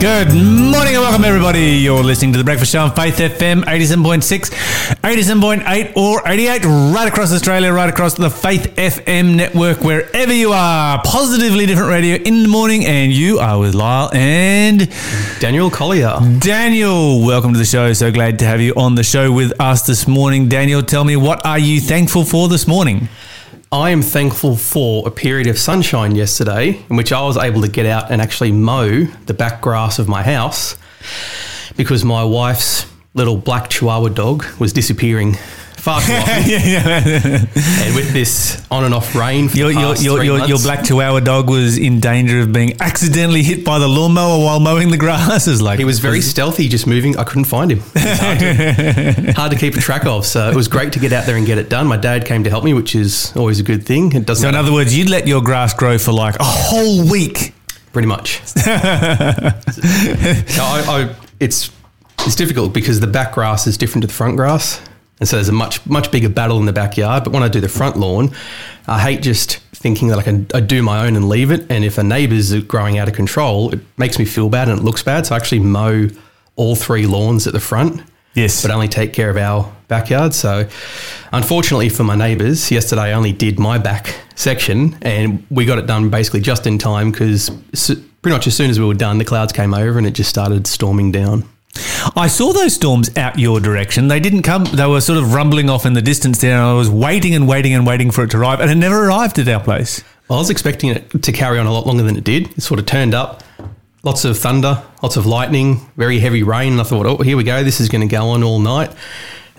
[0.00, 1.72] Good morning and welcome everybody.
[1.72, 4.50] You're listening to the Breakfast Show on Faith FM 87.6,
[5.02, 6.64] 87.8 or 88
[6.94, 11.02] right across Australia, right across the Faith FM network, wherever you are.
[11.04, 14.88] Positively different radio in the morning and you are with Lyle and
[15.40, 16.16] Daniel Collier.
[16.38, 17.26] Daniel.
[17.26, 17.92] Welcome to the show.
[17.92, 20.48] So glad to have you on the show with us this morning.
[20.48, 23.08] Daniel, tell me what are you thankful for this morning?
[23.70, 27.68] I am thankful for a period of sunshine yesterday in which I was able to
[27.68, 30.74] get out and actually mow the back grass of my house
[31.76, 35.36] because my wife's little black chihuahua dog was disappearing
[35.78, 36.34] far too often.
[36.52, 40.38] and with this on and off rain for Your, the your, past your, three your,
[40.38, 44.38] your months, black chihuahua dog was in danger of being accidentally hit by the lawnmower
[44.44, 45.46] while mowing the grass.
[45.46, 47.16] Is like he was very stealthy, just moving.
[47.16, 47.78] I couldn't find him.
[47.94, 50.26] It was hard, to, hard to keep track of.
[50.26, 51.86] So it was great to get out there and get it done.
[51.86, 54.12] My dad came to help me, which is always a good thing.
[54.12, 57.08] It doesn't So in other words, you'd let your grass grow for like a whole
[57.08, 57.54] week.
[57.92, 58.40] pretty much.
[60.48, 61.70] So I, I, it's
[62.26, 64.80] it's difficult because the back grass is different to the front grass,
[65.20, 67.24] and so there's a much much bigger battle in the backyard.
[67.24, 68.30] But when I do the front lawn,
[68.86, 71.66] I hate just thinking that I can I do my own and leave it.
[71.70, 74.84] And if a neighbour's growing out of control, it makes me feel bad and it
[74.84, 75.26] looks bad.
[75.26, 76.08] So I actually mow
[76.56, 78.02] all three lawns at the front
[78.34, 78.62] Yes.
[78.62, 80.34] but only take care of our backyard.
[80.34, 80.68] So,
[81.32, 85.86] unfortunately for my neighbours, yesterday I only did my back section, and we got it
[85.86, 87.50] done basically just in time because
[88.22, 90.30] pretty much as soon as we were done, the clouds came over and it just
[90.30, 91.44] started storming down.
[92.16, 94.08] I saw those storms out your direction.
[94.08, 94.64] They didn't come.
[94.64, 97.46] They were sort of rumbling off in the distance there, and I was waiting and
[97.46, 100.02] waiting and waiting for it to arrive, and it never arrived at our place.
[100.30, 102.50] I was expecting it to carry on a lot longer than it did.
[102.56, 103.42] It sort of turned up,
[104.02, 106.72] lots of thunder, lots of lightning, very heavy rain.
[106.72, 107.62] And I thought, oh, here we go.
[107.62, 108.92] This is going to go on all night.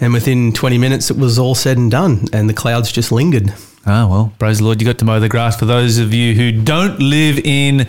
[0.02, 3.54] And within 20 minutes, it was all said and done, and the clouds just lingered.
[3.86, 5.58] Ah, well, praise the Lord, you got to mow the grass.
[5.58, 7.88] For those of you who don't live in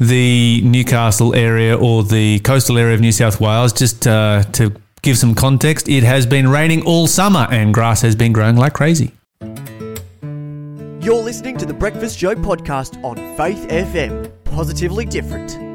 [0.00, 5.18] the Newcastle area or the coastal area of New South Wales, just uh, to give
[5.18, 9.12] some context, it has been raining all summer and grass has been growing like crazy.
[11.00, 14.30] You're listening to the Breakfast Show podcast on Faith FM.
[14.44, 15.67] Positively different.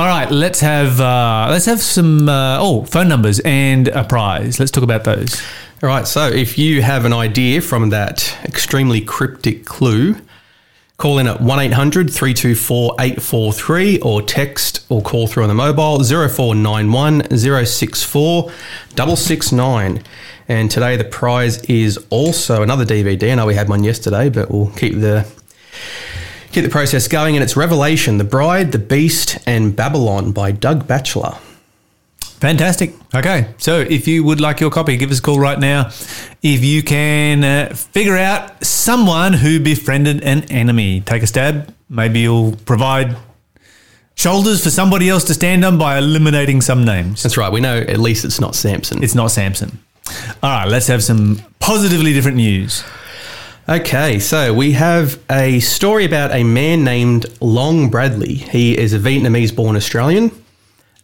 [0.00, 4.58] All right, let's have uh, let's have some uh, oh phone numbers and a prize.
[4.58, 5.42] Let's talk about those.
[5.82, 10.16] All right, so if you have an idea from that extremely cryptic clue,
[10.96, 17.36] call in at 1800 324 843 or text or call through on the mobile 0491
[17.36, 18.50] 064
[18.96, 20.02] 669.
[20.48, 23.32] And today the prize is also another DVD.
[23.32, 25.30] I know we had one yesterday, but we'll keep the
[26.52, 27.36] keep the process going.
[27.36, 31.38] And it's Revelation, The Bride, the Beast, and Babylon by Doug Batchelor.
[32.40, 32.94] Fantastic.
[33.14, 35.90] Okay, so if you would like your copy, give us a call right now.
[36.42, 41.74] If you can uh, figure out someone who befriended an enemy, take a stab.
[41.90, 43.16] Maybe you'll provide
[44.14, 47.22] shoulders for somebody else to stand on by eliminating some names.
[47.22, 47.52] That's right.
[47.52, 49.02] We know at least it's not Samson.
[49.02, 49.78] It's not Samson.
[50.42, 52.82] All right, let's have some positively different news.
[53.68, 58.34] Okay, so we have a story about a man named Long Bradley.
[58.34, 60.32] He is a Vietnamese born Australian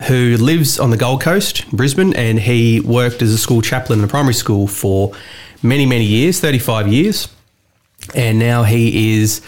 [0.08, 4.04] who lives on the Gold Coast, Brisbane, and he worked as a school chaplain in
[4.06, 5.12] a primary school for
[5.62, 7.28] many, many years 35 years.
[8.14, 9.42] And now he is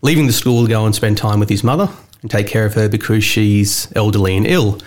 [0.00, 1.88] leaving the school to go and spend time with his mother
[2.22, 4.80] and take care of her because she's elderly and ill.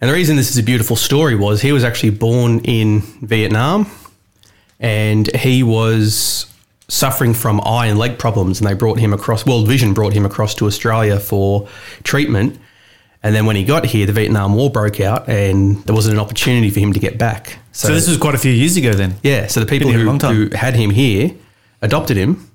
[0.00, 3.90] And the reason this is a beautiful story was he was actually born in Vietnam
[4.78, 6.49] and he was
[6.90, 10.26] suffering from eye and leg problems and they brought him across World Vision brought him
[10.26, 11.68] across to Australia for
[12.02, 12.58] treatment.
[13.22, 16.20] And then when he got here the Vietnam War broke out and there wasn't an
[16.20, 17.58] opportunity for him to get back.
[17.72, 19.14] So, this was quite a few years ago then.
[19.22, 21.32] yeah so the people Been here a who, who had him here
[21.80, 22.50] adopted him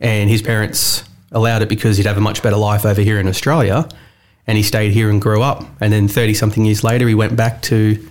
[0.00, 3.26] and his parents allowed it because he'd have a much better life over here in
[3.26, 3.88] Australia
[4.46, 5.64] and he stayed here and grew up.
[5.80, 8.06] And then 30 something years later he went back to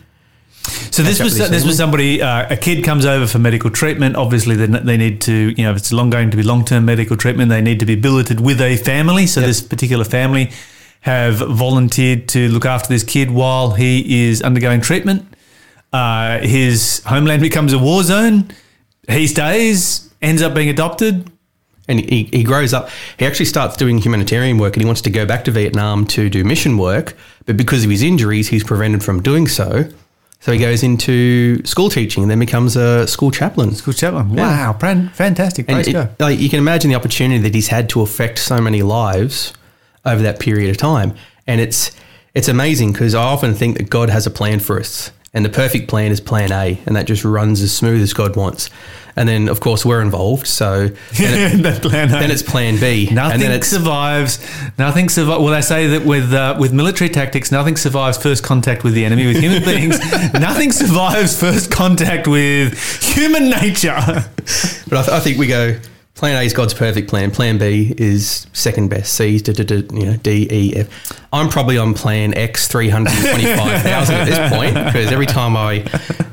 [0.63, 2.21] So this was this was somebody.
[2.21, 4.15] Uh, a kid comes over for medical treatment.
[4.15, 6.85] Obviously, they, they need to you know if it's long going to be long term
[6.85, 7.49] medical treatment.
[7.49, 9.25] They need to be billeted with a family.
[9.27, 10.51] So this particular family
[11.01, 15.25] have volunteered to look after this kid while he is undergoing treatment.
[15.91, 18.51] Uh, his homeland becomes a war zone.
[19.09, 21.31] He stays, ends up being adopted.
[21.87, 22.89] and he, he grows up.
[23.17, 26.29] He actually starts doing humanitarian work and he wants to go back to Vietnam to
[26.29, 27.15] do mission work.
[27.45, 29.89] But because of his injuries, he's prevented from doing so.
[30.41, 33.73] So he goes into school teaching and then becomes a school chaplain.
[33.75, 34.33] School chaplain.
[34.35, 35.67] Wow, fan- fantastic.
[35.67, 36.09] Praise it- go.
[36.19, 39.53] like, you can imagine the opportunity that he's had to affect so many lives
[40.03, 41.13] over that period of time.
[41.47, 41.91] And it's
[42.33, 45.11] it's amazing because I often think that God has a plan for us.
[45.33, 48.35] and the perfect plan is plan A, and that just runs as smooth as God
[48.35, 48.69] wants.
[49.15, 50.87] And then, of course, we're involved, so
[51.17, 54.39] then, it- then it's plan B, Nothing and then it's survives.
[54.77, 55.41] Nothing survives.
[55.43, 59.03] Well, they say that with uh, with military tactics, nothing survives first contact with the
[59.03, 59.27] enemy.
[59.27, 59.99] With human beings,
[60.33, 63.95] nothing survives first contact with human nature.
[64.87, 65.77] But I, th- I think we go.
[66.21, 67.31] Plan A is God's perfect plan.
[67.31, 69.11] Plan B is second best.
[69.15, 71.19] C is you know D E F.
[71.33, 75.25] I'm probably on plan X three hundred twenty five thousand at this point because every
[75.25, 75.79] time I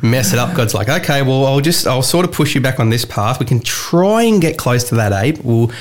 [0.03, 2.79] mess it up, God's like, okay, well, I'll just I'll sort of push you back
[2.81, 3.41] on this path.
[3.41, 5.33] We can try and get close to that A.
[5.33, 5.73] But we'll,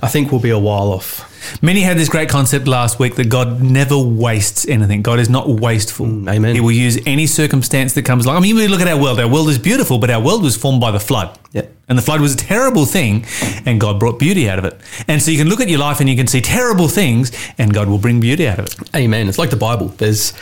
[0.00, 1.29] I think we'll be a while off.
[1.62, 5.02] Many had this great concept last week that God never wastes anything.
[5.02, 6.06] God is not wasteful.
[6.28, 6.54] amen.
[6.54, 8.36] He will use any circumstance that comes along.
[8.36, 9.18] I mean, we look at our world.
[9.20, 11.38] Our world is beautiful, but our world was formed by the flood.
[11.52, 11.66] Yeah.
[11.88, 13.26] And the flood was a terrible thing,
[13.66, 14.80] and God brought beauty out of it.
[15.08, 17.74] And so you can look at your life and you can see terrible things, and
[17.74, 18.96] God will bring beauty out of it.
[18.96, 19.28] Amen.
[19.28, 19.88] It's like the Bible.
[19.88, 20.32] There's,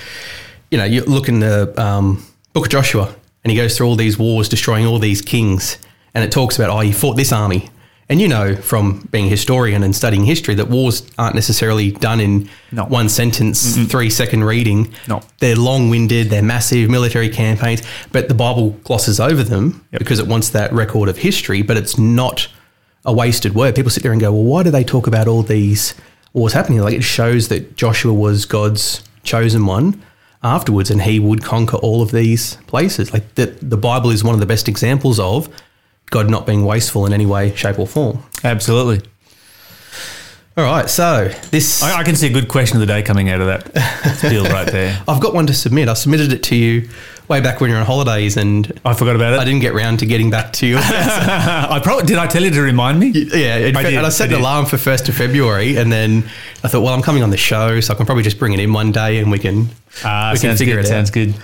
[0.71, 3.15] you know, you look in the um, book of Joshua,
[3.45, 5.79] and he goes through all these wars, destroying all these kings,
[6.15, 7.71] and it talks about, oh, he fought this army.
[8.11, 12.21] And you know from being a historian and studying history that wars aren't necessarily done
[12.21, 12.85] in No.
[12.87, 14.93] one sentence, three second reading.
[15.07, 15.21] No.
[15.41, 20.27] They're long winded, they're massive military campaigns, but the Bible glosses over them because it
[20.27, 22.49] wants that record of history, but it's not
[23.05, 23.75] a wasted word.
[23.75, 25.95] People sit there and go, well, why do they talk about all these
[26.33, 26.81] wars happening?
[26.81, 30.03] Like it shows that Joshua was God's chosen one
[30.43, 33.13] afterwards and he would conquer all of these places.
[33.13, 35.49] Like the, the Bible is one of the best examples of
[36.11, 38.23] God not being wasteful in any way, shape, or form.
[38.45, 39.09] Absolutely.
[40.57, 41.83] All right, so this.
[41.85, 44.43] I, I can see a good question of the day coming out of that deal
[44.45, 45.01] right there.
[45.07, 45.89] I've got one to submit.
[45.89, 46.89] I submitted it to you
[47.29, 49.39] way back when you're on holidays, and I forgot about it.
[49.41, 50.79] I didn't get round to getting back to you.
[50.81, 52.17] I probably did.
[52.19, 53.09] I tell you to remind me.
[53.09, 55.93] yeah, in I did, and I set I an alarm for first of February, and
[55.93, 56.25] then
[56.65, 58.61] I thought, well, I'm coming on the show, so I can probably just bring it
[58.61, 59.69] in one day, and we can
[60.05, 60.85] Ah, we can sounds figure good.
[60.85, 61.15] it Sounds out.
[61.15, 61.35] good.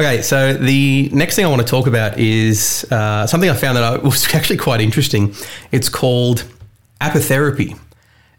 [0.00, 3.76] Okay, so the next thing I want to talk about is uh, something I found
[3.76, 5.34] that I, was actually quite interesting.
[5.72, 6.44] It's called
[7.00, 7.78] apitherapy,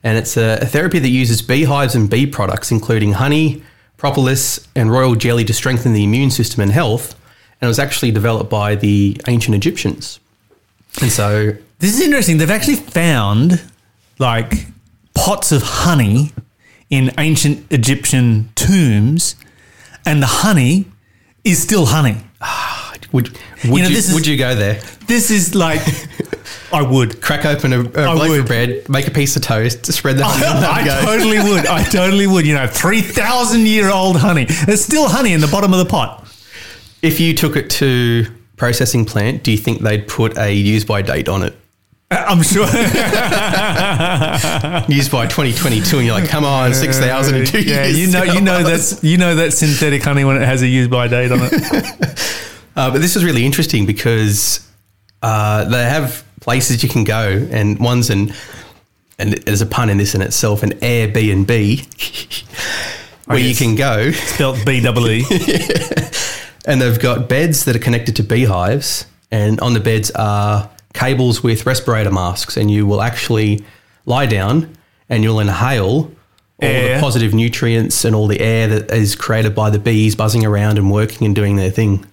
[0.03, 3.63] and it's a, a therapy that uses beehives and bee products, including honey,
[3.97, 7.13] propolis, and royal jelly to strengthen the immune system and health.
[7.62, 10.19] And it was actually developed by the ancient Egyptians.
[11.01, 12.38] And so, This is interesting.
[12.38, 13.62] They've actually found
[14.19, 14.68] like
[15.13, 16.31] pots of honey
[16.89, 19.36] in ancient Egyptian tombs,
[20.06, 20.86] and the honey
[21.44, 22.18] is still honey.
[22.41, 23.38] Ah, would
[23.69, 24.81] would you, know, this is- would you go there?
[25.07, 25.81] This is like,
[26.73, 27.21] I would.
[27.21, 28.39] Crack open a, a loaf would.
[28.41, 31.65] of bread, make a piece of toast, spread the honey on I totally would.
[31.67, 32.45] I totally would.
[32.45, 34.45] You know, 3,000 year old honey.
[34.65, 36.27] There's still honey in the bottom of the pot.
[37.01, 38.25] If you took it to
[38.57, 41.56] processing plant, do you think they'd put a use by date on it?
[42.12, 42.65] Uh, I'm sure.
[44.88, 48.00] Used by 2022, and you're like, come on, 6,000 in two yeah, years.
[48.00, 50.88] you know, you know that's you know that synthetic honey when it has a use
[50.88, 51.51] by date on it.
[52.75, 54.68] Uh, but this is really interesting because
[55.22, 58.33] uh, they have places you can go, and one's an
[59.18, 62.45] and there's a pun in this in itself, an Airbnb,
[63.25, 65.24] where you can go, Spelt B double E.
[66.66, 71.44] and they've got beds that are connected to beehives, and on the beds are cables
[71.44, 73.63] with respirator masks, and you will actually
[74.06, 74.75] lie down
[75.10, 76.12] and you'll inhale all
[76.62, 76.95] Air.
[76.95, 80.77] the positive nutrients and all the air that is created by the bees buzzing around
[80.77, 82.06] and working and doing their thing.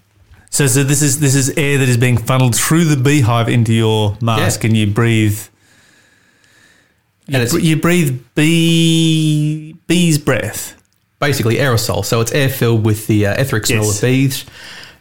[0.53, 3.73] So, so this is this is air that is being funneled through the beehive into
[3.73, 4.69] your mask, Yeah.
[4.69, 5.39] and you breathe.
[7.27, 10.75] You, And it's- br- you breathe bee bee's breath.
[11.21, 12.05] basically aerosol.
[12.05, 13.95] So it's air filled with the uh, etheric smell Yes.
[13.95, 14.45] of bees.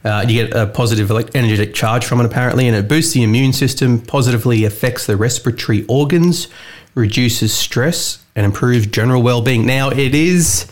[0.05, 3.51] Uh, you get a positive energetic charge from it, apparently, and it boosts the immune
[3.53, 6.48] system, positively affects the respiratory organs,
[6.96, 9.65] reduces stress, and improves general well being.
[9.65, 10.65] Now, it is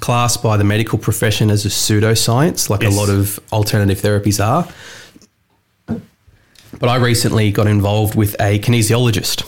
[0.00, 2.92] classed by the medical profession as a pseudoscience, like Yes.
[2.94, 4.66] a lot of alternative therapies are.
[6.78, 9.44] But I recently got involved with a kinesiologist,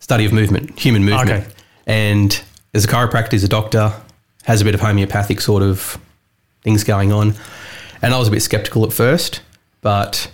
[0.00, 1.30] study of movement, human movement.
[1.30, 1.46] Okay.
[1.86, 2.42] And
[2.74, 3.92] as a chiropractor, he's a doctor,
[4.44, 5.98] has a bit of homeopathic sort of
[6.62, 7.34] things going on.
[8.02, 9.40] And I was a bit skeptical at first,
[9.82, 10.30] but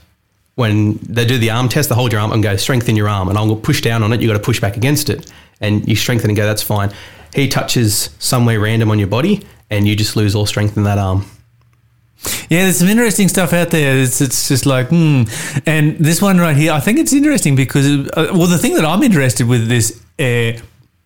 [0.55, 3.29] when they do the arm test, they hold your arm and go, strengthen your arm.
[3.29, 5.31] And I'll push down on it, You've got to push back against it.
[5.61, 6.93] And you strengthen and go, that's fine.
[7.35, 10.99] He touches somewhere random on your body, and you just lose all strength in that
[10.99, 11.25] arm.
[12.49, 13.99] Yeah, there's some interesting stuff out there.
[13.99, 15.25] It's, it's just like, hmm.
[15.67, 18.85] And this one right here, I think it's interesting because, uh, well, the thing that
[18.85, 20.61] I'm interested with this uh,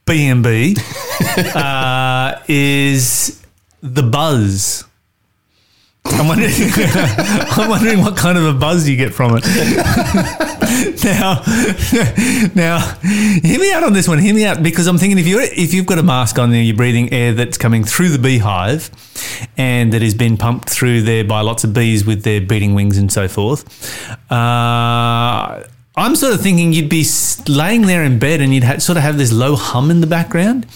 [1.58, 3.46] uh, is
[3.82, 4.84] the buzz.
[6.04, 9.44] I'm wondering, I'm wondering what kind of a buzz you get from it.
[11.04, 11.42] now,
[12.54, 14.18] now, hear me out on this one.
[14.18, 16.66] Hear me out because I'm thinking if you if you've got a mask on, and
[16.66, 18.90] you're breathing air that's coming through the beehive,
[19.56, 22.98] and that has been pumped through there by lots of bees with their beating wings
[22.98, 23.64] and so forth.
[24.30, 25.62] Uh,
[25.98, 27.06] I'm sort of thinking you'd be
[27.48, 30.06] laying there in bed and you'd ha- sort of have this low hum in the
[30.06, 30.66] background.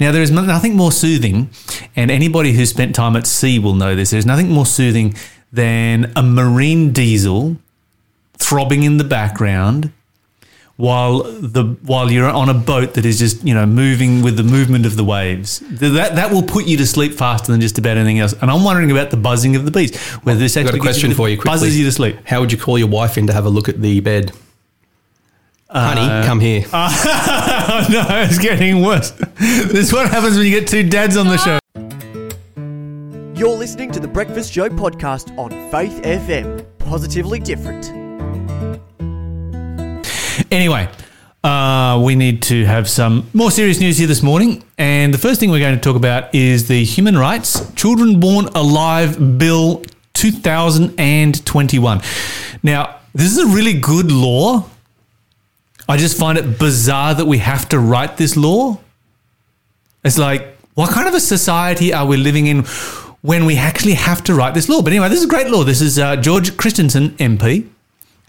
[0.00, 1.50] Now, there is nothing more soothing,
[1.96, 4.10] and anybody who's spent time at sea will know this.
[4.10, 5.14] There's nothing more soothing
[5.52, 7.56] than a marine diesel
[8.40, 9.92] throbbing in the background
[10.80, 14.42] while the while you're on a boat that is just you know moving with the
[14.42, 15.60] movement of the waves.
[15.60, 18.32] That that will put you to sleep faster than just about anything else.
[18.40, 19.94] And I'm wondering about the buzzing of the bees.
[20.24, 21.50] Whether this I've got a question gets for you quickly.
[21.50, 22.16] buzzes you to sleep.
[22.24, 24.32] How would you call your wife in to have a look at the bed?
[25.68, 26.64] Honey, uh, come here.
[26.72, 29.10] oh no, it's getting worse.
[29.10, 31.58] this is what happens when you get two dads on the show.
[33.38, 36.66] You're listening to the Breakfast Show podcast on Faith FM.
[36.78, 37.99] Positively different.
[40.50, 40.88] Anyway,
[41.44, 44.64] uh, we need to have some more serious news here this morning.
[44.78, 48.46] And the first thing we're going to talk about is the Human Rights Children Born
[48.56, 52.00] Alive Bill 2021.
[52.64, 54.64] Now, this is a really good law.
[55.88, 58.80] I just find it bizarre that we have to write this law.
[60.02, 62.64] It's like, what kind of a society are we living in
[63.22, 64.82] when we actually have to write this law?
[64.82, 65.62] But anyway, this is a great law.
[65.62, 67.68] This is uh, George Christensen, MP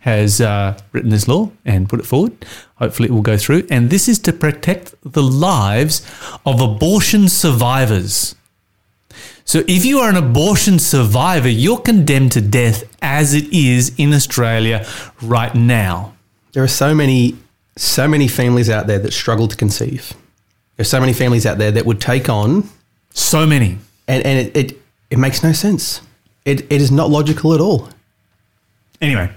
[0.01, 2.33] has uh, written this law and put it forward.
[2.75, 3.65] Hopefully, it will go through.
[3.69, 6.05] And this is to protect the lives
[6.45, 8.35] of abortion survivors.
[9.45, 14.13] So, if you are an abortion survivor, you're condemned to death as it is in
[14.13, 14.85] Australia
[15.21, 16.13] right now.
[16.53, 17.37] There are so many,
[17.75, 20.13] so many families out there that struggle to conceive.
[20.77, 22.69] There's so many families out there that would take on,
[23.11, 23.77] So many.
[24.07, 24.81] and, and it, it,
[25.11, 26.01] it makes no sense.
[26.45, 27.89] It, it is not logical at all.
[28.99, 29.31] Anyway,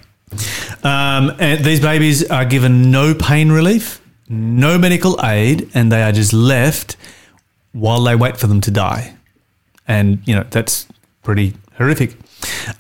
[0.83, 6.13] um, and these babies are given no pain relief, no medical aid, and they are
[6.13, 6.97] just left
[7.73, 9.17] while they wait for them to die.
[9.87, 10.87] And, you know, that's
[11.23, 12.17] pretty horrific.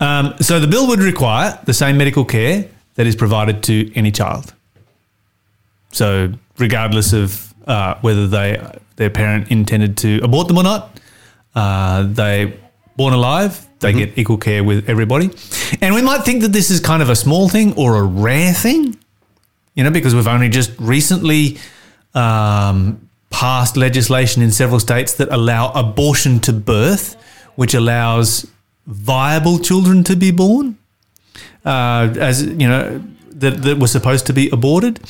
[0.00, 4.10] Um, so the bill would require the same medical care that is provided to any
[4.10, 4.54] child.
[5.92, 8.60] So, regardless of uh, whether they
[8.96, 11.00] their parent intended to abort them or not,
[11.54, 12.58] uh, they
[12.96, 15.30] born alive, they get equal care with everybody.
[15.80, 18.52] And we might think that this is kind of a small thing or a rare
[18.52, 18.98] thing,
[19.74, 21.58] you know, because we've only just recently
[22.14, 27.16] um, passed legislation in several states that allow abortion to birth,
[27.56, 28.46] which allows
[28.86, 30.78] viable children to be born,
[31.64, 33.02] uh, as you know.
[33.36, 35.00] That, that were supposed to be aborted.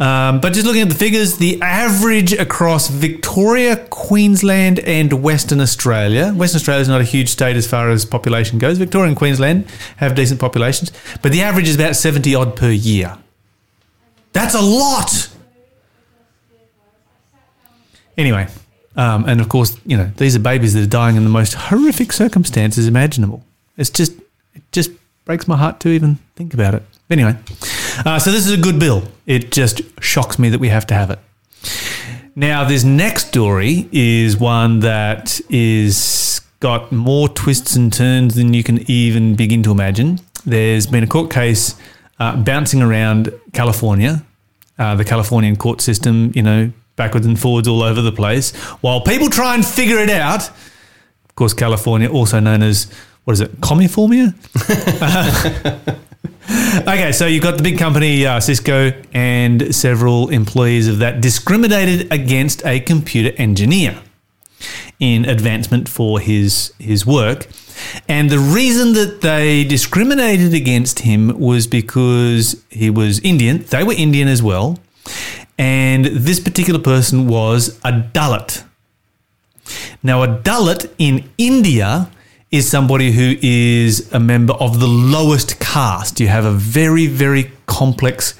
[0.00, 6.32] Um, but just looking at the figures, the average across Victoria, Queensland, and Western Australia.
[6.32, 8.78] Western Australia is not a huge state as far as population goes.
[8.78, 9.66] Victoria and Queensland
[9.98, 10.90] have decent populations,
[11.22, 13.16] but the average is about 70 odd per year.
[14.32, 15.28] That's a lot.
[18.16, 18.48] Anyway,
[18.96, 21.54] um, and of course, you know, these are babies that are dying in the most
[21.54, 23.44] horrific circumstances imaginable.
[23.76, 24.12] It's just,
[24.54, 24.90] it just
[25.24, 26.82] breaks my heart to even think about it.
[27.10, 27.36] Anyway,
[28.06, 29.02] uh, so this is a good bill.
[29.26, 31.18] It just shocks me that we have to have it.
[32.34, 38.64] Now, this next story is one that is got more twists and turns than you
[38.64, 40.18] can even begin to imagine.
[40.46, 41.76] There's been a court case
[42.18, 44.24] uh, bouncing around California,
[44.78, 49.02] uh, the Californian court system, you know, backwards and forwards all over the place, while
[49.02, 50.48] people try and figure it out.
[50.48, 52.90] Of course, California, also known as
[53.24, 54.34] what is it, Comiformia?
[56.48, 62.12] Okay, so you've got the big company uh, Cisco and several employees of that discriminated
[62.12, 64.02] against a computer engineer
[65.00, 67.46] in advancement for his his work.
[68.08, 73.64] And the reason that they discriminated against him was because he was Indian.
[73.64, 74.78] They were Indian as well.
[75.58, 78.64] And this particular person was a Dalit.
[80.02, 82.10] Now, a Dalit in India
[82.54, 86.20] is somebody who is a member of the lowest caste.
[86.20, 88.34] You have a very, very complex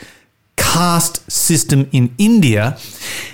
[0.56, 2.78] caste system in India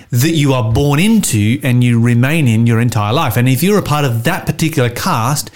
[0.09, 3.37] that you are born into and you remain in your entire life.
[3.37, 5.51] And if you're a part of that particular caste,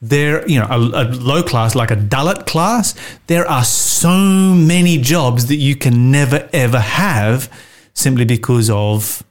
[0.00, 2.94] there, you know, a, a low class like a Dalit class,
[3.26, 4.08] there are so
[4.54, 7.52] many jobs that you can never ever have
[7.92, 9.22] simply because of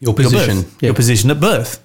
[0.00, 0.62] Your your position.
[0.62, 1.84] birth, your position at birth.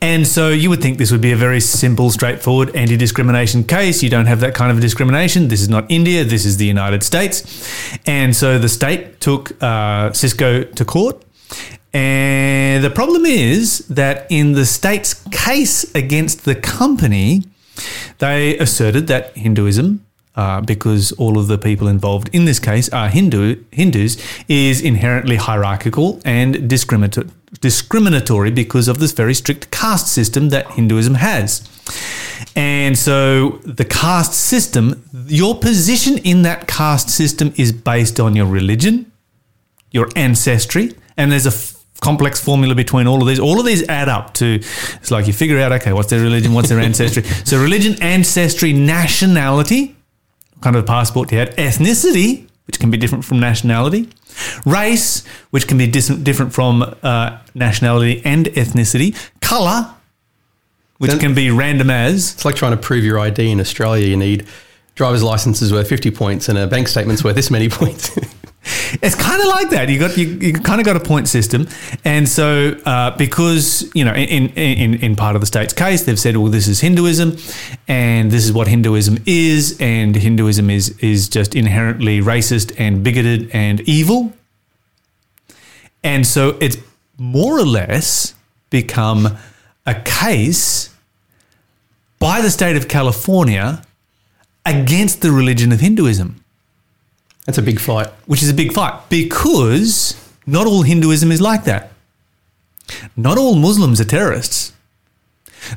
[0.00, 4.02] And so you would think this would be a very simple, straightforward anti discrimination case.
[4.02, 5.48] You don't have that kind of discrimination.
[5.48, 7.98] This is not India, this is the United States.
[8.06, 11.24] And so the state took uh, Cisco to court.
[11.92, 17.44] And the problem is that in the state's case against the company,
[18.18, 20.04] they asserted that Hinduism
[20.38, 25.34] uh, because all of the people involved in this case are Hindu Hindus, is inherently
[25.34, 27.28] hierarchical and discriminato-
[27.60, 31.68] discriminatory because of this very strict caste system that Hinduism has.
[32.54, 38.46] And so the caste system, your position in that caste system is based on your
[38.46, 39.10] religion,
[39.90, 43.40] your ancestry, and there's a f- complex formula between all of these.
[43.40, 46.52] All of these add up to it's like you figure out okay, what's their religion,
[46.52, 47.22] what's their ancestry.
[47.44, 49.96] So religion, ancestry, nationality,
[50.60, 54.08] kind of passport you had, ethnicity, which can be different from nationality,
[54.64, 59.92] race, which can be dis- different from uh, nationality and ethnicity, color,
[60.98, 62.34] which Then- can be random as.
[62.34, 64.06] It's like trying to prove your ID in Australia.
[64.06, 64.46] You need
[64.94, 68.16] driver's licenses worth 50 points and a bank statement's worth this many points.
[69.02, 69.88] It's kind of like that.
[69.88, 71.68] You got you, you kind of got a point system,
[72.04, 76.18] and so uh, because you know in, in in part of the state's case, they've
[76.18, 77.36] said, well, this is Hinduism,
[77.86, 83.50] and this is what Hinduism is, and Hinduism is is just inherently racist and bigoted
[83.52, 84.32] and evil,
[86.02, 86.76] and so it's
[87.18, 88.34] more or less
[88.70, 89.38] become
[89.86, 90.94] a case
[92.18, 93.82] by the state of California
[94.66, 96.37] against the religion of Hinduism
[97.48, 98.08] That's a big fight.
[98.26, 100.14] which is a big fight because
[100.46, 101.92] not all Hinduism is like that.
[103.16, 104.74] Not all Muslims are terrorists.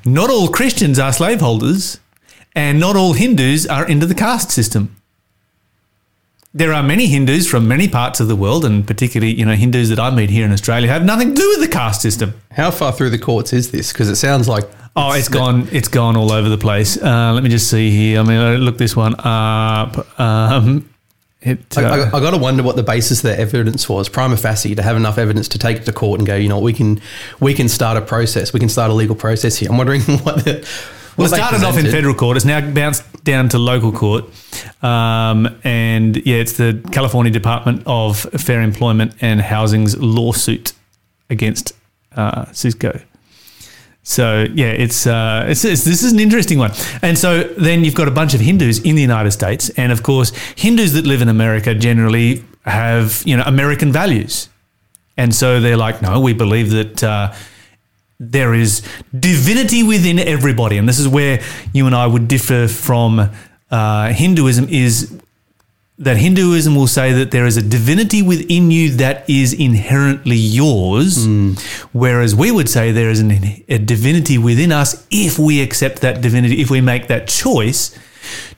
[0.03, 2.01] Not all Christians are slaveholders.
[2.53, 4.97] And not all Hindus are into the caste system.
[6.53, 9.87] There are many Hindus from many parts of the world, and particularly, you know, Hindus
[9.87, 12.33] that I meet here in Australia have nothing to do with the caste system.
[12.51, 13.93] How far through the courts is this?
[13.93, 15.69] Because it sounds like Oh, it's gone.
[15.71, 17.01] It's gone all over the place.
[17.01, 18.19] Uh, let me just see here.
[18.19, 20.19] I mean, look this one up.
[20.19, 20.90] Um,
[21.41, 24.09] it, I, uh, I, I got to wonder what the basis of the evidence was,
[24.09, 26.59] prima facie, to have enough evidence to take it to court and go, you know,
[26.59, 27.01] we can
[27.39, 29.69] we can start a process, we can start a legal process here.
[29.69, 30.67] I'm wondering what the
[31.17, 32.37] Well, it they started off in federal court.
[32.37, 34.25] It's now bounced down to local court.
[34.83, 40.73] Um, and yeah, it's the California Department of Fair Employment and Housing's lawsuit
[41.29, 41.73] against
[42.15, 43.01] uh, Cisco.
[44.03, 46.71] So yeah, it's, uh, it's, it's this is an interesting one.
[47.01, 50.01] And so then you've got a bunch of Hindus in the United States, and of
[50.01, 54.49] course, Hindus that live in America generally have you know American values,
[55.17, 57.03] and so they're like, no, we believe that.
[57.03, 57.33] Uh,
[58.23, 58.83] there is
[59.19, 61.41] divinity within everybody, and this is where
[61.73, 63.31] you and I would differ from
[63.71, 64.69] uh, Hinduism.
[64.69, 65.11] Is
[66.01, 71.27] that Hinduism will say that there is a divinity within you that is inherently yours,
[71.93, 73.31] whereas we would say there is an,
[73.69, 77.97] a divinity within us if we accept that divinity, if we make that choice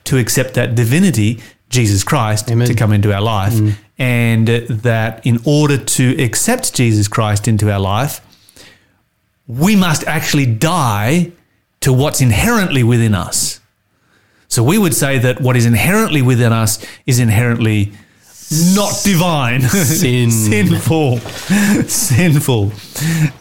[0.04, 2.66] to accept that divinity, Jesus Christ, Amen.
[2.66, 3.74] to come into our life, mm.
[3.98, 8.22] and that in order to accept Jesus Christ into our life,
[9.46, 11.32] we must actually die
[11.80, 13.60] to what's inherently within us.
[14.54, 17.92] So we would say that what is inherently within us is inherently
[18.74, 20.30] not divine, Sin.
[20.30, 21.18] sinful,
[21.88, 22.72] sinful.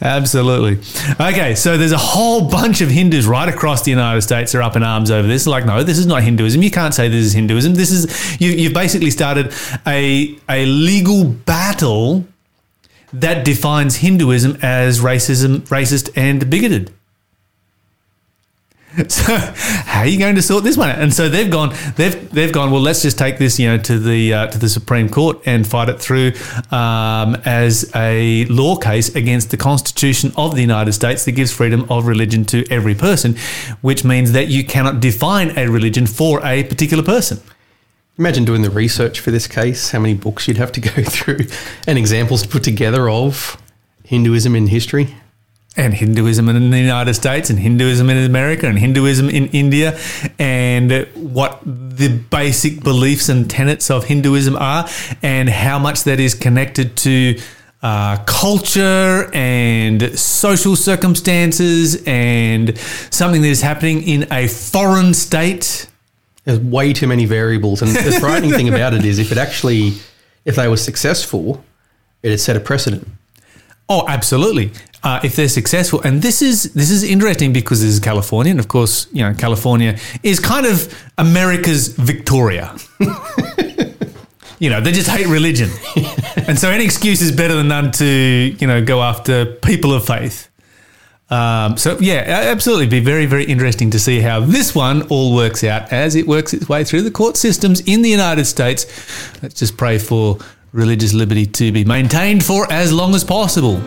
[0.02, 0.80] Absolutely.
[1.20, 4.76] Okay, so there's a whole bunch of Hindus right across the United States are up
[4.76, 5.46] in arms over this.
[5.46, 6.64] Like, no, this is not Hinduism.
[6.64, 7.76] You can't say this is Hinduism.
[7.76, 9.54] This is you, you've basically started
[9.86, 12.26] a a legal battle
[13.12, 16.92] that defines Hinduism as racism, racist, and bigoted.
[19.10, 21.00] So how are you going to sort this one out?
[21.00, 22.72] And so they've gone, they've they've gone.
[22.72, 25.66] Well, let's just take this, you know, to the uh, to the Supreme Court and
[25.66, 26.34] fight it through
[26.72, 31.86] um, as a law case against the Constitution of the United States that gives freedom
[31.90, 33.36] of religion to every person,
[33.82, 37.40] which means that you cannot define a religion for a particular person.
[38.20, 41.48] Imagine doing the research for this case, how many books you'd have to go through
[41.88, 43.58] and examples to put together of
[44.04, 45.16] Hinduism in history.
[45.76, 49.98] And Hinduism in the United States, and Hinduism in America, and Hinduism in India,
[50.38, 54.88] and what the basic beliefs and tenets of Hinduism are,
[55.24, 57.40] and how much that is connected to
[57.82, 62.78] uh, culture and social circumstances, and
[63.10, 65.88] something that is happening in a foreign state.
[66.46, 67.82] There's way too many variables.
[67.82, 69.94] And the frightening thing about it is if it actually,
[70.46, 71.64] if they were successful,
[72.22, 73.08] it had set a precedent.
[73.90, 74.72] Oh, absolutely.
[75.04, 78.60] Uh, if they're successful, and this is this is interesting because this is California, and
[78.60, 82.74] of course, you know, California is kind of America's Victoria.
[84.60, 85.70] you know, they just hate religion,
[86.48, 90.06] and so any excuse is better than none to you know go after people of
[90.06, 90.48] faith.
[91.30, 95.66] Um, so yeah, absolutely, be very very interesting to see how this one all works
[95.66, 98.86] out as it works its way through the court systems in the United States.
[99.44, 100.38] Let's just pray for
[100.72, 103.82] religious liberty to be maintained for as long as possible.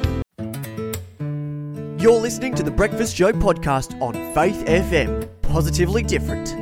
[2.07, 5.29] You're listening to the Breakfast Show podcast on Faith FM.
[5.43, 6.53] Positively different.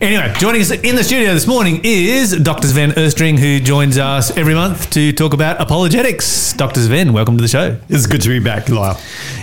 [0.00, 2.68] Anyway, joining us in the studio this morning is Dr.
[2.68, 6.52] Sven Östring, who joins us every month to talk about apologetics.
[6.52, 6.78] Dr.
[6.78, 7.76] Sven, welcome to the show.
[7.88, 8.96] It's good to be back, Lyle.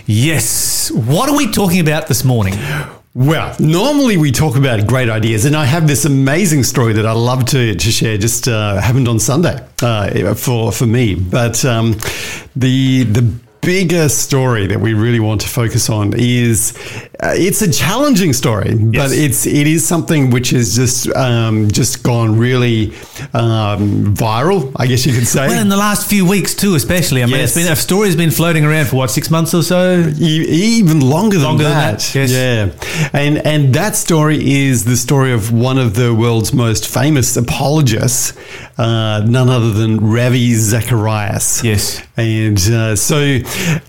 [0.05, 0.89] Yes.
[0.91, 2.53] What are we talking about this morning?
[3.13, 7.11] Well, normally we talk about great ideas, and I have this amazing story that I
[7.11, 8.17] love to, to share.
[8.17, 11.97] Just uh, happened on Sunday uh, for for me, but um,
[12.55, 16.73] the the bigger story that we really want to focus on is
[17.19, 22.03] uh, it's a challenging story, but it's it is something which has just um, just
[22.03, 22.93] gone really
[23.33, 25.47] um, viral, I guess you could say.
[25.47, 27.23] Well, in the last few weeks too, especially.
[27.23, 27.55] I mean, Yes.
[27.57, 29.99] it's been a story's been floating around for what six months or so.
[30.19, 30.45] E-
[30.79, 31.99] even longer than Longer than that.
[31.99, 32.31] that, yes.
[32.31, 37.35] Yeah, and and that story is the story of one of the world's most famous
[37.37, 38.33] apologists,
[38.77, 41.63] uh, none other than Ravi Zacharias.
[41.63, 42.01] Yes.
[42.17, 43.39] And uh, so,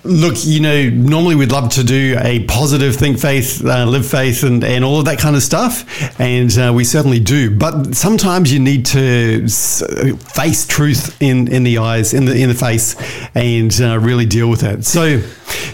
[0.05, 4.42] look, you know, normally we'd love to do a positive think faith, uh, live faith,
[4.42, 5.85] and, and all of that kind of stuff.
[6.20, 7.50] And uh, we certainly do.
[7.50, 12.55] But sometimes you need to face truth in, in the eyes, in the in the
[12.55, 12.96] face,
[13.35, 14.85] and uh, really deal with it.
[14.85, 15.20] So,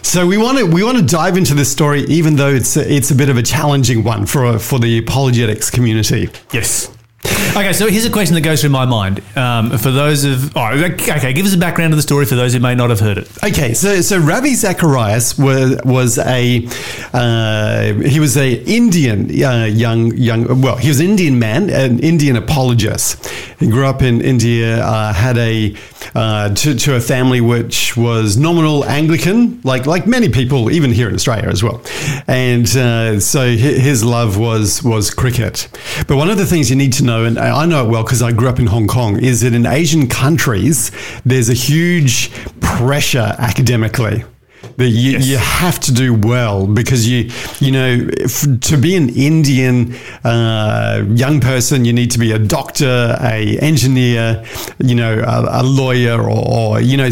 [0.03, 2.93] so we want to we want to dive into this story, even though it's a,
[2.93, 6.29] it's a bit of a challenging one for for the apologetics community.
[6.53, 6.92] Yes.
[7.25, 9.21] Okay, so here's a question that goes through my mind.
[9.37, 12.55] Um, for those of, oh, okay, give us a background of the story for those
[12.55, 13.29] who may not have heard it.
[13.45, 16.67] Okay, so so Ravi Zacharias was was a
[17.13, 21.99] uh, he was a Indian uh, young young well he was an Indian man an
[22.01, 23.27] Indian apologist.
[23.59, 25.75] He grew up in India, uh, had a
[26.15, 31.09] uh, to, to a family which was nominal Anglican, like like many people even here
[31.09, 31.83] in Australia as well.
[32.27, 35.69] And uh, so his love was was cricket.
[36.07, 38.23] But one of the things you need to know, and I know it well because
[38.23, 40.91] I grew up in Hong Kong, is that in Asian countries
[41.25, 44.25] there's a huge pressure academically
[44.77, 47.31] that you, you have to do well because you
[47.61, 52.39] you know if, to be an Indian uh, young person you need to be a
[52.39, 54.45] doctor a engineer
[54.79, 57.09] you know a, a lawyer or, or you know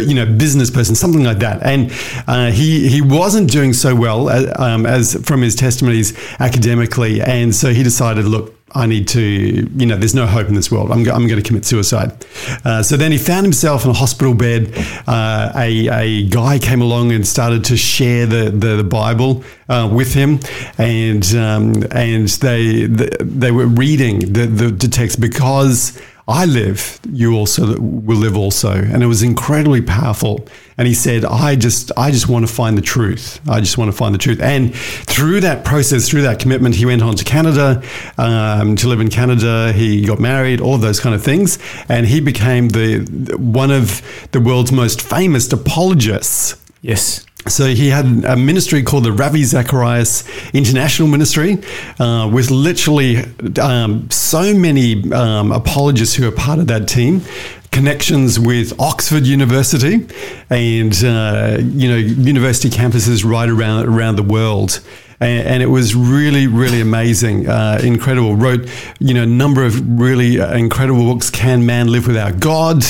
[0.00, 1.62] you know business person something like that.
[1.62, 1.90] And
[2.26, 7.20] uh, he he wasn't doing so well as, um, as from his testimonies academically.
[7.20, 10.70] And so he decided look I need to, you know, there's no hope in this
[10.70, 10.90] world.
[10.90, 12.26] I'm, I'm going to commit suicide.
[12.64, 14.72] Uh, so then he found himself in a hospital bed.
[15.06, 19.88] Uh, a, a guy came along and started to share the, the, the Bible uh,
[19.92, 20.40] with him,
[20.78, 27.78] and um, and they they were reading the, the text because I live, you also
[27.78, 28.72] will live also.
[28.72, 30.46] And it was incredibly powerful.
[30.78, 33.40] And he said, I just, I just want to find the truth.
[33.46, 34.40] I just want to find the truth.
[34.40, 37.82] And through that process, through that commitment, he went on to Canada,
[38.16, 39.72] um, to live in Canada.
[39.72, 41.58] He got married, all those kind of things.
[41.90, 44.00] And he became the, one of
[44.32, 47.24] the world's most famous apologists Yes.
[47.46, 51.58] So he had a ministry called the Ravi Zacharias International Ministry,
[51.98, 53.24] uh, with literally
[53.60, 57.22] um, so many um, apologists who are part of that team.
[57.70, 60.06] Connections with Oxford University,
[60.48, 64.80] and uh, you know university campuses right around around the world,
[65.18, 68.36] and, and it was really really amazing, uh, incredible.
[68.36, 68.68] Wrote
[69.00, 71.30] you know a number of really uh, incredible books.
[71.30, 72.84] Can man live without God?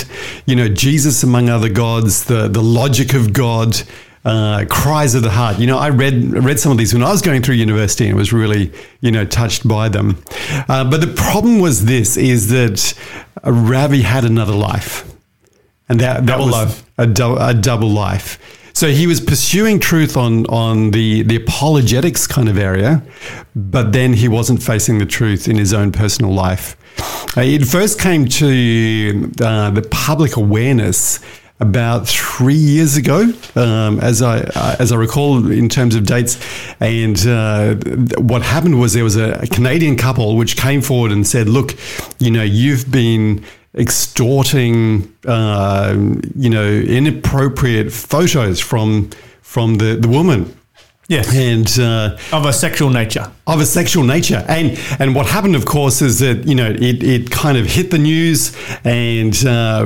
[0.45, 3.83] You know Jesus among other gods, the the logic of God
[4.25, 5.59] uh, cries of the heart.
[5.59, 8.17] You know, I read read some of these when I was going through university and
[8.17, 10.23] was really, you know, touched by them.
[10.69, 12.95] Uh, but the problem was this: is that
[13.45, 15.05] Ravi had another life,
[15.89, 16.91] and that, that Double was life.
[16.99, 18.39] a, dou- a double life.
[18.73, 23.03] So he was pursuing truth on on the the apologetics kind of area,
[23.55, 26.77] but then he wasn't facing the truth in his own personal life.
[27.37, 31.21] Uh, it first came to uh, the public awareness
[31.69, 33.21] about three years ago,
[33.57, 36.35] um, as I uh, as I recall in terms of dates.
[36.81, 37.75] And uh,
[38.31, 41.71] what happened was there was a, Canadian couple which came forward and said, "Look,
[42.19, 43.45] you know, you've been."
[43.77, 45.93] extorting, uh,
[46.37, 46.65] you know,
[46.99, 49.11] inappropriate photos from
[49.43, 50.41] from the, the woman.
[51.09, 51.35] Yes.
[51.37, 53.31] And uh, Of a sexual nature.
[53.47, 54.43] of a sexual nature.
[54.49, 57.91] And and what happened, of course, is that you know it, it kind of hit
[57.91, 58.53] the news,
[58.85, 59.85] and uh,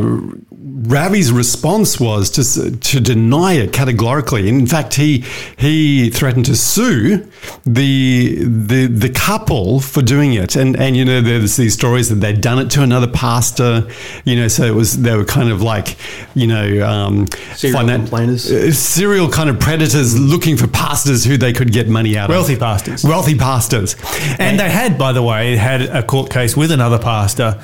[0.83, 4.49] Ravi's response was to to deny it categorically.
[4.49, 5.25] In fact, he
[5.57, 7.27] he threatened to sue
[7.67, 10.55] the the the couple for doing it.
[10.57, 13.89] And and you know there's these stories that they'd done it to another pastor.
[14.25, 15.97] You know, so it was they were kind of like
[16.35, 18.51] you know um, Serial finan- complainers.
[18.51, 22.55] uh, serial kind of predators looking for pastors who they could get money out Wealthy
[22.55, 22.61] of.
[22.61, 23.05] Wealthy pastors.
[23.05, 23.97] Wealthy pastors.
[24.39, 27.61] And they had, by the way, had a court case with another pastor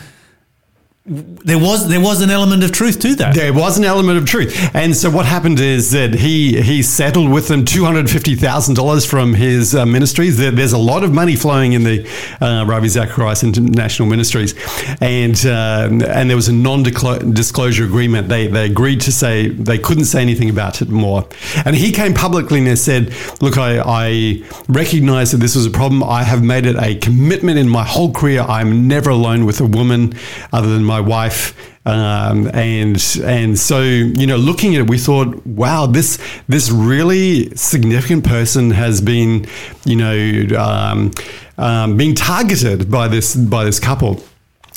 [1.06, 3.34] there was there was an element of truth to that.
[3.34, 7.30] There was an element of truth, and so what happened is that he he settled
[7.30, 10.38] with them two hundred fifty thousand dollars from his uh, ministries.
[10.38, 12.08] There, there's a lot of money flowing in the
[12.40, 14.54] uh, Ravi Zacharias International Ministries,
[15.02, 18.30] and uh, and there was a non-disclosure agreement.
[18.30, 21.28] They they agreed to say they couldn't say anything about it more,
[21.66, 23.12] and he came publicly and said,
[23.42, 26.02] "Look, I, I recognize that this was a problem.
[26.02, 28.40] I have made it a commitment in my whole career.
[28.40, 30.14] I'm never alone with a woman
[30.50, 31.54] other than my wife."
[31.86, 37.54] Um, and and so you know, looking at it, we thought, wow, this this really
[37.56, 39.46] significant person has been,
[39.84, 41.10] you know, um,
[41.58, 44.22] um, being targeted by this by this couple.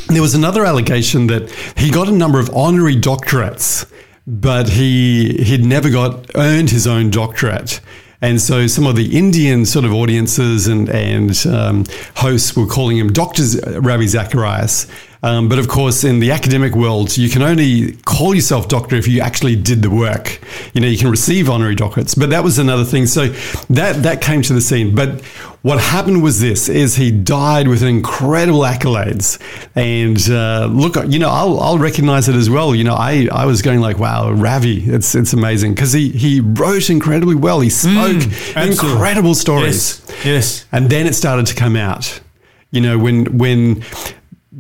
[0.08, 3.90] There was another allegation that he got a number of honorary doctorates,
[4.26, 7.80] but he he'd never got earned his own doctorate.
[8.22, 12.98] And so some of the Indian sort of audiences and, and um, hosts were calling
[12.98, 13.44] him Dr.
[13.80, 14.88] Ravi Zacharias.
[15.28, 19.08] Um, but of course, in the academic world, you can only call yourself doctor if
[19.08, 20.40] you actually did the work.
[20.74, 23.06] You know, you can receive honorary doctorates, but that was another thing.
[23.08, 23.28] So
[23.70, 24.96] that that came to the scene.
[24.96, 25.22] But
[25.64, 29.38] what happened was this: is he died with incredible accolades.
[29.76, 32.74] And uh, look, you know, I'll, I'll recognize it as well.
[32.74, 36.40] You know, I, I was going like, wow, Ravi, it's it's amazing because he he
[36.40, 37.60] wrote incredibly well.
[37.60, 38.24] He spoke
[38.56, 38.72] absolutely.
[38.72, 40.06] incredible stories.
[40.08, 40.66] Yes, yes.
[40.72, 42.22] And then it started to come out.
[42.72, 43.84] You know, when when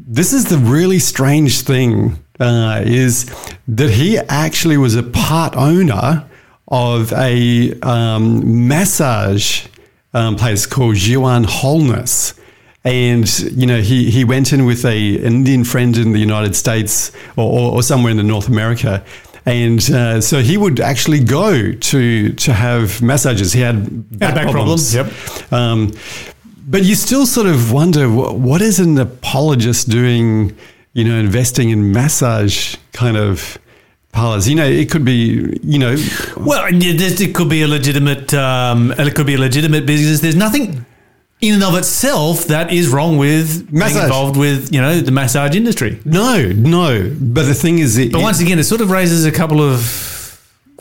[0.08, 3.30] this is the really strange thing uh, is
[3.68, 6.26] that he actually was a part owner
[6.70, 9.68] of a um, massage
[10.14, 12.40] um, place called Jivan Wholeness.
[12.86, 16.56] And you know he, he went in with a an Indian friend in the United
[16.56, 19.04] States or, or, or somewhere in the North America,
[19.46, 23.52] and uh, so he would actually go to to have massages.
[23.52, 24.96] He had back, back problems.
[24.96, 25.12] problems,
[25.52, 25.52] Yep.
[25.52, 25.92] Um,
[26.68, 30.56] but you still sort of wonder wh- what is an apologist doing,
[30.94, 33.58] you know, investing in massage kind of
[34.12, 34.48] parlors.
[34.50, 35.96] You know, it could be, you know,
[36.36, 38.34] Well, it could be a legitimate.
[38.34, 40.20] Um, it could be a legitimate business.
[40.20, 40.86] There's nothing
[41.40, 43.94] in and of itself that is wrong with Massage.
[43.94, 46.00] being involved with you know the massage industry.
[46.04, 47.14] no, no.
[47.20, 50.16] But the thing is, it, But once again, it sort of raises a couple of.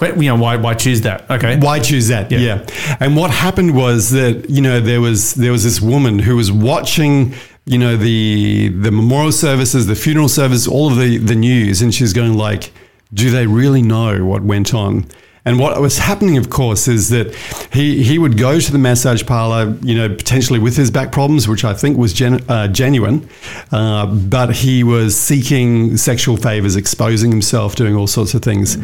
[0.00, 0.56] You know why?
[0.56, 1.30] Why choose that?
[1.30, 1.58] Okay.
[1.58, 2.30] Why choose that?
[2.30, 2.38] Yeah.
[2.38, 2.96] Yeah.
[3.00, 6.52] And what happened was that you know there was there was this woman who was
[6.52, 11.82] watching you know the the memorial services, the funeral service, all of the the news,
[11.82, 12.72] and she's going like,
[13.14, 15.06] do they really know what went on?
[15.46, 17.32] And what was happening, of course, is that
[17.72, 21.46] he, he would go to the massage parlor, you know, potentially with his back problems,
[21.46, 23.28] which I think was gen, uh, genuine,
[23.70, 28.76] uh, but he was seeking sexual favors, exposing himself, doing all sorts of things,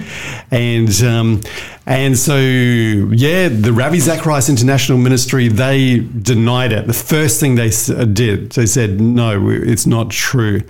[0.52, 1.40] and um,
[1.84, 6.86] and so yeah, the Ravi Zacharias International Ministry they denied it.
[6.86, 10.62] The first thing they uh, did, they said no, it's not true.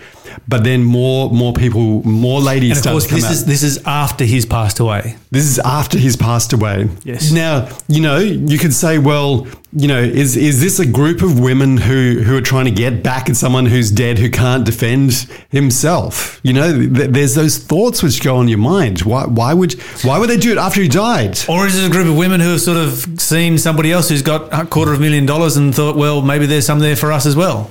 [0.49, 3.33] But then more more people, more ladies And of started course, this out.
[3.33, 5.17] is this is after he's passed away.
[5.31, 6.89] This is after he's passed away.
[7.03, 7.33] Yes.
[7.33, 11.41] Now, you know, you could say, well, you know, is is this a group of
[11.41, 15.13] women who who are trying to get back at someone who's dead who can't defend
[15.49, 16.41] himself?
[16.43, 19.01] You know, th- there's those thoughts which go on your mind.
[19.03, 21.39] Why why would why would they do it after he died?
[21.49, 24.23] Or is it a group of women who have sort of seen somebody else who's
[24.23, 27.11] got a quarter of a million dollars and thought, well, maybe there's some there for
[27.13, 27.71] us as well?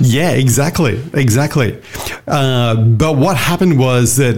[0.00, 1.80] Yeah, exactly, exactly.
[2.26, 4.34] Uh, but what happened was that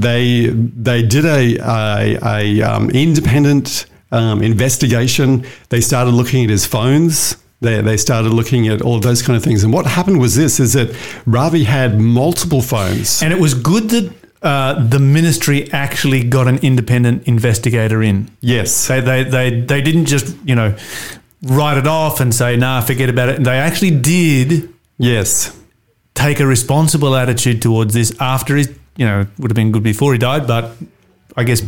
[0.00, 5.44] they they did a a, a um, independent um, investigation.
[5.68, 7.36] They started looking at his phones.
[7.60, 9.64] They, they started looking at all of those kind of things.
[9.64, 10.94] And what happened was this: is that
[11.26, 13.22] Ravi had multiple phones.
[13.22, 14.12] And it was good that
[14.42, 18.30] uh, the ministry actually got an independent investigator in.
[18.40, 20.76] Yes, They, they, they, they didn't just, you know,
[21.46, 23.36] write it off and say, nah, forget about it.
[23.36, 25.56] And they actually did yes,
[26.14, 29.82] take a responsible attitude towards this after his, you know, it would have been good
[29.82, 30.76] before he died, but
[31.36, 31.62] I guess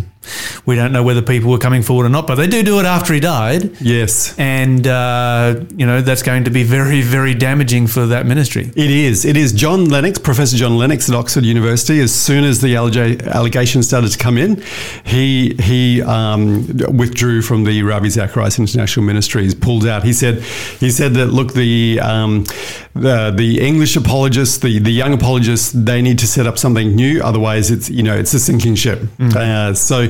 [0.67, 2.87] we don't know whether people were coming forward or not, but they do do it
[2.87, 3.71] after he died.
[3.81, 4.35] yes.
[4.38, 8.71] And, uh, you know, that's going to be very, very damaging for that ministry.
[8.77, 9.25] It is.
[9.25, 9.53] It is.
[9.53, 12.01] John Lennox, Professor John Lennox at Oxford University.
[12.01, 14.62] As soon as the allega- allegations started to come in,
[15.05, 19.55] he he um, withdrew from the Ravi Zacharias International Ministries.
[19.55, 20.05] Pulled out.
[20.05, 20.43] He said
[20.81, 22.45] he said that look the um,
[22.95, 27.21] the the English apologists, the the young apologists, they need to set up something new.
[27.23, 29.01] Otherwise, it's you know it's a sinking ship.
[29.21, 30.07] Uh, so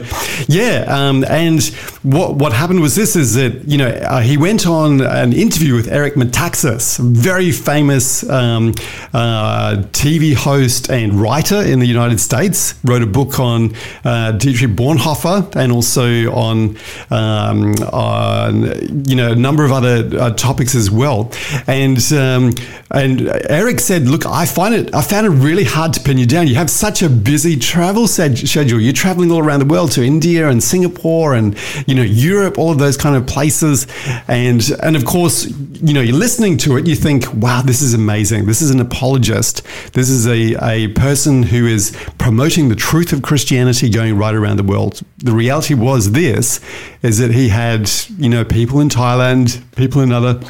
[0.48, 1.62] yeah, um, and
[2.02, 5.74] what what happened was this: is that you know uh, he went on an interview
[5.74, 8.74] with Eric Metaxas, very famous um,
[9.12, 12.74] uh, TV host and writer in the United States.
[12.84, 16.76] Wrote a book on uh, Dietrich Bonhoeffer and also on
[17.10, 21.30] um, on you know a number of other uh, topics as well.
[21.66, 22.52] And um,
[22.90, 26.26] and Eric said, "Look, I find it I found it really hard to pin you
[26.26, 26.46] down.
[26.46, 28.80] You have such a busy travel schedule.
[28.80, 32.70] You're traveling all around the world to India and Singapore and you know Europe, all
[32.70, 33.86] of those kind of places.
[34.28, 35.46] And and of course,
[35.80, 38.46] you know, you're listening to it, you think, wow, this is amazing.
[38.46, 39.62] This is an apologist.
[39.92, 44.56] This is a, a person who is promoting the truth of Christianity going right around
[44.56, 45.02] the world.
[45.18, 46.60] The reality was this
[47.02, 50.40] is that he had, you know, people in Thailand, people in other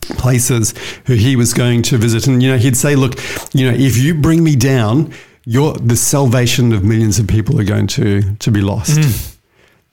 [0.00, 0.74] places
[1.06, 2.26] who he was going to visit.
[2.26, 3.14] And, you know, he'd say, look,
[3.52, 5.12] you know, if you bring me down,
[5.54, 8.98] your the salvation of millions of people are going to to be lost.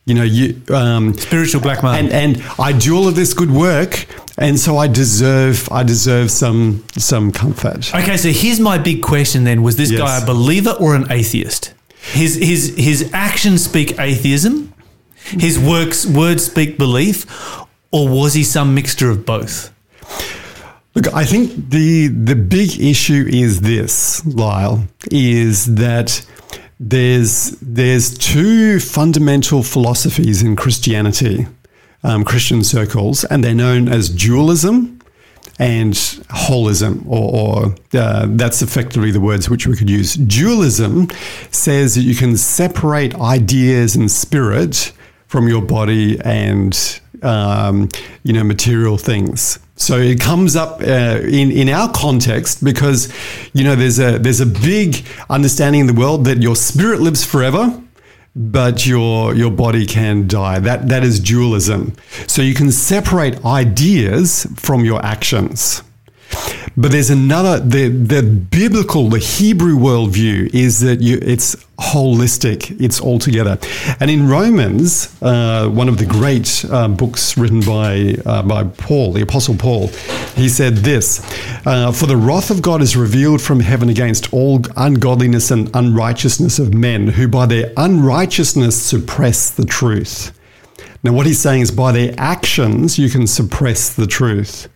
[0.04, 1.92] You know, you um, Spiritual blackmail.
[1.92, 4.06] and and I do all of this good work,
[4.38, 7.92] and so I deserve I deserve some some comfort.
[7.94, 10.00] Okay, so here's my big question then: Was this Yes.
[10.00, 11.74] guy a believer or an atheist?
[12.12, 14.72] His his his actions speak atheism,
[15.40, 17.26] his works words speak belief,
[17.90, 19.70] or was he some mixture of both?
[20.98, 24.82] Look, I think the the big issue is this, Lyle,
[25.12, 26.26] is that
[26.80, 31.46] there's there's two fundamental philosophies in Christianity,
[32.02, 35.00] um, Christian circles, and they're known as dualism
[35.60, 40.14] and holism, or, or uh, that's effectively the words which we could use.
[40.14, 41.06] Dualism
[41.52, 44.92] says that you can separate ideas and spirit
[45.28, 47.88] from your body and um,
[48.24, 49.60] you know material things.
[49.78, 53.08] So it comes up uh, in in our context because
[53.54, 57.24] you know there's a there's a big understanding in the world that your spirit lives
[57.24, 57.80] forever,
[58.34, 60.58] but your your body can die.
[60.58, 61.94] That that is dualism.
[62.26, 65.82] So you can separate ideas from your actions.
[66.78, 73.00] But there's another the the biblical, the Hebrew worldview is that you it's holistic, it's
[73.00, 73.58] all together.
[73.98, 79.12] And in Romans, uh, one of the great uh, books written by uh, by Paul,
[79.12, 79.88] the Apostle Paul,
[80.36, 81.20] he said this:
[81.66, 86.60] uh, "For the wrath of God is revealed from heaven against all ungodliness and unrighteousness
[86.60, 90.30] of men, who by their unrighteousness suppress the truth."
[91.02, 94.68] Now, what he's saying is, by their actions, you can suppress the truth.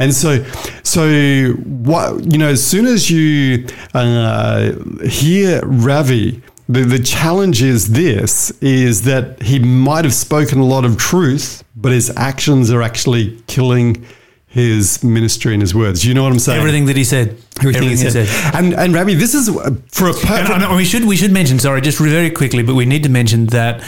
[0.00, 0.42] And so,
[0.82, 4.72] so what you know, as soon as you uh,
[5.04, 10.84] hear Ravi, the, the challenge is this: is that he might have spoken a lot
[10.84, 14.04] of truth, but his actions are actually killing
[14.50, 16.04] his ministry and his words.
[16.04, 16.58] You know what I'm saying?
[16.58, 17.36] Everything that he said.
[17.60, 18.28] Everything he said.
[18.54, 21.58] And and Ravi, this is uh, for a And, and we should we should mention.
[21.58, 23.82] Sorry, just very quickly, but we need to mention that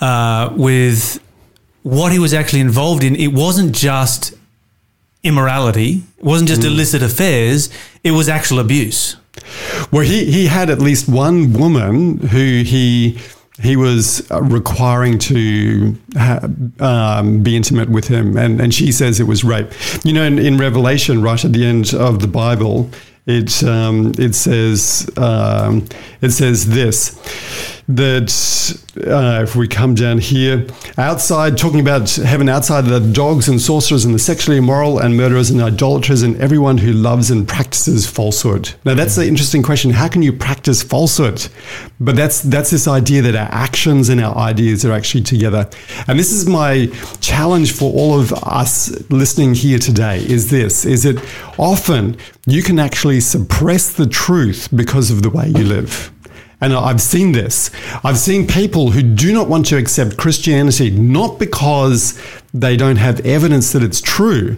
[0.00, 1.22] uh, with
[1.82, 4.34] what he was actually involved in, it wasn't just
[5.26, 6.02] immorality.
[6.18, 7.70] It wasn't just illicit affairs.
[8.02, 9.16] It was actual abuse.
[9.90, 13.18] Well, he, he had at least one woman who he
[13.60, 16.46] he was uh, requiring to ha-
[16.78, 19.68] um, be intimate with him, and, and she says it was rape.
[20.04, 22.90] You know, in, in Revelation, right at the end of the Bible,
[23.26, 25.86] it um, it says um,
[26.20, 30.66] it says this that uh, if we come down here
[30.98, 35.50] outside talking about heaven outside the dogs and sorcerers and the sexually immoral and murderers
[35.50, 38.74] and idolaters and everyone who loves and practices falsehood.
[38.84, 39.92] Now that's the interesting question.
[39.92, 41.46] How can you practice falsehood?
[42.00, 45.70] But that's that's this idea that our actions and our ideas are actually together.
[46.08, 46.86] And this is my
[47.20, 51.24] challenge for all of us listening here today is this is that
[51.56, 56.12] often you can actually suppress the truth because of the way you live
[56.60, 57.70] and I've seen this.
[58.02, 62.18] I've seen people who do not want to accept Christianity, not because
[62.54, 64.56] they don't have evidence that it's true,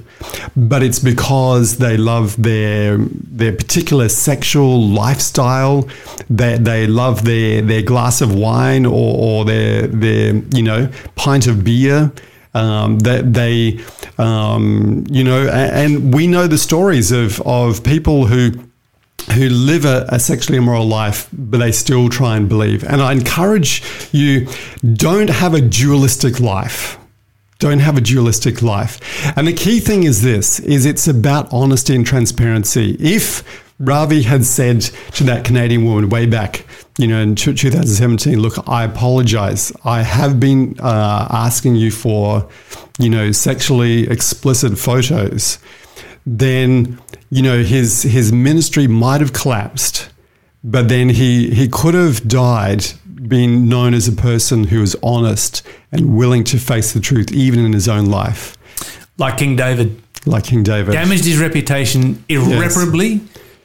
[0.57, 5.89] but it's because they love their their particular sexual lifestyle.
[6.31, 11.47] They, they love their, their glass of wine or, or their their you know pint
[11.49, 12.13] of beer.
[12.55, 13.79] Um, that they,
[14.17, 18.53] um, you know, a- and we know the stories of of people who
[19.33, 22.85] who live a, a sexually immoral life, but they still try and believe.
[22.85, 24.49] And I encourage you
[24.95, 26.99] don't have a dualistic life.
[27.59, 29.01] Don't have a dualistic life.
[29.37, 32.97] And the key thing is this is it's about honesty and transparency.
[33.01, 33.43] If
[33.81, 34.83] Ravi had said
[35.15, 36.65] to that Canadian woman way back,
[36.99, 39.73] you know, in 2017, look, I apologize.
[39.85, 42.49] I have been uh, asking you for,
[42.99, 45.59] you know, sexually explicit photos
[46.37, 46.99] then
[47.31, 50.11] you know his his ministry might have collapsed,
[50.63, 52.85] but then he he could have died
[53.27, 55.63] being known as a person who was honest
[55.93, 58.57] and willing to face the truth, even in his own life,
[59.19, 60.93] Like King David, like King David.
[60.93, 63.21] damaged his reputation irreparably,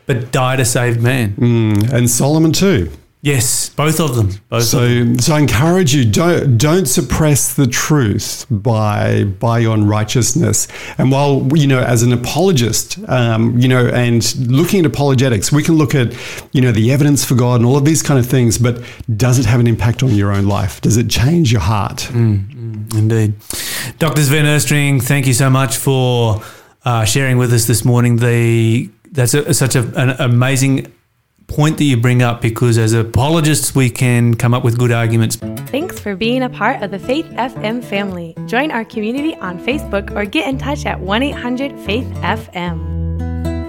[0.07, 1.33] but died a saved man.
[1.33, 2.89] Mm, and Solomon too.
[3.23, 4.31] Yes, both of them.
[4.49, 5.17] Both of them.
[5.19, 10.67] So, so I encourage you don't don't suppress the truth by by your unrighteousness.
[10.97, 15.63] And while you know, as an apologist, um, you know, and looking at apologetics, we
[15.63, 16.13] can look at
[16.51, 18.57] you know the evidence for God and all of these kind of things.
[18.57, 18.83] But
[19.15, 20.81] does it have an impact on your own life?
[20.81, 22.09] Does it change your heart?
[22.11, 23.35] Indeed.
[23.99, 24.21] Dr.
[24.21, 26.43] Sven Östring, thank you so much for
[26.83, 28.17] uh, sharing with us this morning.
[28.17, 30.91] The That's a, such a, an amazing
[31.53, 35.35] point that you bring up because as apologists, we can come up with good arguments.
[35.35, 38.35] Thanks for being a part of the Faith FM family.
[38.47, 43.02] Join our community on Facebook or get in touch at 1 800 Faith FM.